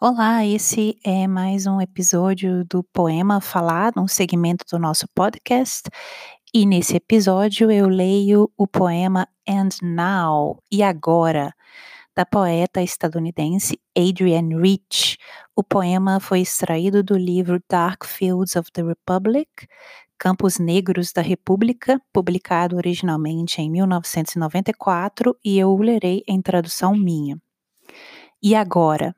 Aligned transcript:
Olá, 0.00 0.46
esse 0.46 0.96
é 1.04 1.26
mais 1.26 1.66
um 1.66 1.80
episódio 1.80 2.64
do 2.64 2.84
Poema 2.84 3.40
Falado, 3.40 4.00
um 4.00 4.06
segmento 4.06 4.64
do 4.70 4.78
nosso 4.78 5.08
podcast. 5.12 5.90
E 6.54 6.64
nesse 6.64 6.94
episódio 6.94 7.68
eu 7.68 7.88
leio 7.88 8.48
o 8.56 8.64
poema 8.64 9.26
And 9.44 9.70
Now, 9.82 10.62
e 10.70 10.84
agora, 10.84 11.52
da 12.14 12.24
poeta 12.24 12.80
estadunidense 12.80 13.76
Adrienne 13.96 14.54
Rich. 14.54 15.18
O 15.56 15.64
poema 15.64 16.20
foi 16.20 16.42
extraído 16.42 17.02
do 17.02 17.18
livro 17.18 17.60
Dark 17.68 18.04
Fields 18.04 18.54
of 18.54 18.70
the 18.70 18.84
Republic, 18.84 19.50
Campos 20.16 20.60
Negros 20.60 21.12
da 21.12 21.22
República, 21.22 22.00
publicado 22.12 22.76
originalmente 22.76 23.60
em 23.60 23.68
1994, 23.68 25.36
e 25.44 25.58
eu 25.58 25.70
o 25.70 25.82
lerei 25.82 26.22
em 26.28 26.40
tradução 26.40 26.94
minha. 26.94 27.36
E 28.40 28.54
agora? 28.54 29.12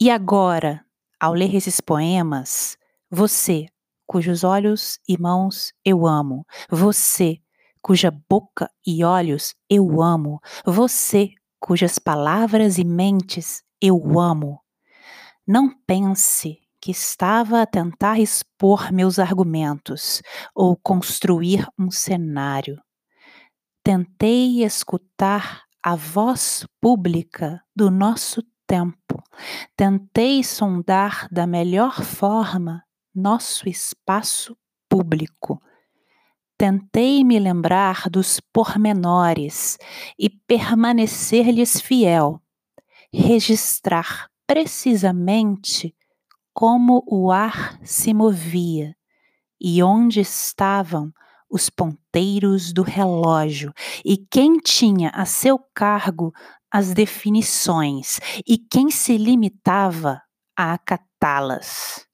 E 0.00 0.10
agora, 0.10 0.84
ao 1.20 1.32
ler 1.32 1.54
esses 1.54 1.80
poemas, 1.80 2.76
você, 3.10 3.66
cujos 4.06 4.44
olhos 4.44 4.98
e 5.08 5.18
mãos 5.18 5.72
eu 5.84 6.06
amo, 6.06 6.46
você, 6.70 7.38
cuja 7.82 8.10
boca 8.10 8.70
e 8.86 9.04
olhos 9.04 9.54
eu 9.68 10.02
amo, 10.02 10.40
você, 10.64 11.30
cujas 11.60 11.98
palavras 11.98 12.78
e 12.78 12.84
mentes 12.84 13.62
eu 13.80 14.18
amo, 14.18 14.60
não 15.46 15.70
pense 15.86 16.58
que 16.80 16.90
estava 16.90 17.62
a 17.62 17.66
tentar 17.66 18.20
expor 18.20 18.92
meus 18.92 19.18
argumentos 19.18 20.22
ou 20.54 20.76
construir 20.76 21.66
um 21.78 21.90
cenário. 21.90 22.80
Tentei 23.82 24.62
escutar 24.62 25.64
a 25.82 25.96
voz 25.96 26.66
pública 26.80 27.62
do 27.74 27.90
nosso 27.90 28.42
tempo. 28.68 29.22
Tentei 29.74 30.44
sondar 30.44 31.26
da 31.32 31.46
melhor 31.46 32.04
forma 32.04 32.84
nosso 33.14 33.68
espaço 33.68 34.56
público. 34.88 35.60
Tentei 36.56 37.24
me 37.24 37.38
lembrar 37.38 38.10
dos 38.10 38.40
pormenores 38.52 39.78
e 40.18 40.28
permanecer-lhes 40.28 41.80
fiel, 41.80 42.40
registrar 43.12 44.28
precisamente 44.46 45.94
como 46.52 47.04
o 47.06 47.30
ar 47.30 47.78
se 47.84 48.12
movia 48.12 48.94
e 49.60 49.82
onde 49.82 50.20
estavam 50.20 51.12
os 51.50 51.70
ponteiros 51.70 52.72
do 52.72 52.82
relógio 52.82 53.72
e 54.04 54.16
quem 54.16 54.58
tinha 54.58 55.10
a 55.10 55.24
seu 55.24 55.58
cargo 55.72 56.32
as 56.70 56.92
definições 56.92 58.20
e 58.46 58.58
quem 58.58 58.90
se 58.90 59.16
limitava 59.16 60.20
a 60.56 60.74
acatá-las. 60.74 62.06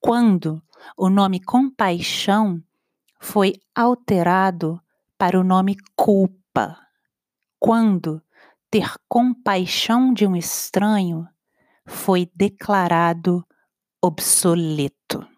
Quando 0.00 0.62
o 0.96 1.08
nome 1.08 1.40
compaixão 1.40 2.62
foi 3.20 3.54
alterado 3.74 4.80
para 5.18 5.38
o 5.38 5.44
nome 5.44 5.76
culpa. 5.96 6.78
Quando 7.58 8.22
ter 8.70 8.92
compaixão 9.08 10.12
de 10.12 10.26
um 10.26 10.36
estranho 10.36 11.26
foi 11.86 12.30
declarado 12.34 13.44
obsoleto. 14.02 15.33